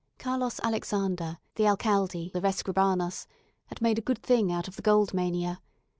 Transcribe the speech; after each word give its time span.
Carlos 0.17 0.59
Alexander, 0.63 1.37
the 1.53 1.67
alcalde 1.67 2.31
of 2.33 2.41
Escribanos, 2.41 3.27
had 3.67 3.83
made 3.83 3.99
a 3.99 4.01
good 4.01 4.23
thing 4.23 4.51
out 4.51 4.67
of 4.67 4.75
the 4.75 4.81
gold 4.81 5.13
mania. 5.13 5.61